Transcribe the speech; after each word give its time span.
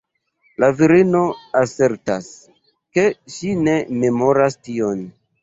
La 0.61 0.69
virino 0.77 1.19
asertas 1.59 2.31
ke 2.99 3.05
ŝi 3.35 3.53
ne 3.69 3.77
memoras 4.07 4.61
tion. 4.65 5.07